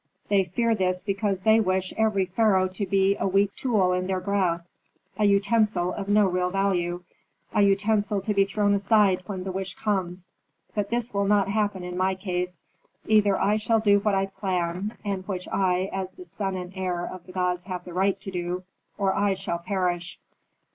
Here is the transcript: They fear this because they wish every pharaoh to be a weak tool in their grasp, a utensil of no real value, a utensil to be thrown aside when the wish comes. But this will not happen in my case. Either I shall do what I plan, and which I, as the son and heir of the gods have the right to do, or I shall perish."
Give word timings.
They 0.29 0.45
fear 0.45 0.73
this 0.73 1.03
because 1.03 1.41
they 1.41 1.59
wish 1.59 1.93
every 1.95 2.25
pharaoh 2.25 2.67
to 2.69 2.87
be 2.87 3.15
a 3.19 3.27
weak 3.27 3.55
tool 3.55 3.93
in 3.93 4.07
their 4.07 4.19
grasp, 4.19 4.73
a 5.19 5.25
utensil 5.25 5.93
of 5.93 6.07
no 6.07 6.25
real 6.27 6.49
value, 6.49 7.03
a 7.53 7.61
utensil 7.61 8.19
to 8.21 8.33
be 8.33 8.43
thrown 8.43 8.73
aside 8.73 9.21
when 9.27 9.43
the 9.43 9.51
wish 9.51 9.75
comes. 9.75 10.27
But 10.73 10.89
this 10.89 11.13
will 11.13 11.25
not 11.25 11.49
happen 11.49 11.83
in 11.83 11.97
my 11.97 12.15
case. 12.15 12.63
Either 13.05 13.39
I 13.39 13.57
shall 13.57 13.79
do 13.79 13.99
what 13.99 14.15
I 14.15 14.25
plan, 14.25 14.97
and 15.05 15.23
which 15.27 15.47
I, 15.49 15.91
as 15.93 16.13
the 16.13 16.25
son 16.25 16.55
and 16.55 16.73
heir 16.75 17.05
of 17.05 17.27
the 17.27 17.31
gods 17.31 17.65
have 17.65 17.83
the 17.85 17.93
right 17.93 18.19
to 18.21 18.31
do, 18.31 18.63
or 18.97 19.13
I 19.13 19.35
shall 19.35 19.59
perish." 19.59 20.17